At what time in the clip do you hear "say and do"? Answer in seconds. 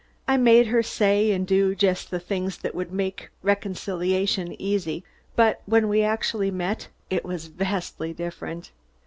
0.81-1.75